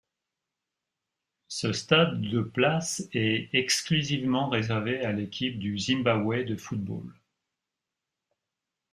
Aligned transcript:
Ce 1.47 1.73
stade 1.73 2.21
de 2.21 2.41
places 2.41 3.07
est 3.13 3.51
exclusivement 3.53 4.49
réservé 4.49 5.05
à 5.05 5.11
l'équipe 5.11 5.59
du 5.59 5.77
Zimbabwe 5.77 6.43
de 6.43 6.55
football. 6.55 7.13